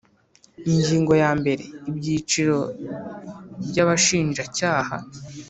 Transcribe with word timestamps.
Ingingo 0.71 1.11
ya 1.23 1.31
mbere 1.39 1.63
Ibyiciro 1.89 2.57
by 3.67 3.77
abashinjacyaha 3.83 4.95